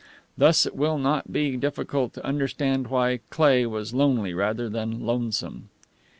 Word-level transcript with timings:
Thus 0.35 0.65
it 0.65 0.75
will 0.75 0.97
not 0.97 1.31
be 1.31 1.55
difficult 1.57 2.13
to 2.13 2.25
understand 2.25 2.87
why 2.87 3.19
Cleigh 3.29 3.67
was 3.67 3.93
lonely 3.93 4.33
rather 4.33 4.67
than 4.67 5.05
lonesome. 5.05 5.69